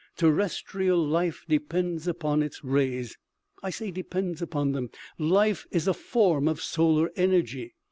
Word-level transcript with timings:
"Terrestrial 0.17 0.97
life 0.97 1.45
depends 1.47 2.07
upon 2.07 2.41
its 2.41 2.63
rays. 2.63 3.19
I 3.61 3.69
say 3.69 3.91
depends 3.91 4.41
upon 4.41 4.71
them 4.71 4.89
life 5.19 5.67
is 5.69 5.87
a 5.87 5.93
form 5.93 6.47
of 6.47 6.59
solar 6.59 7.11
energy. 7.15 7.75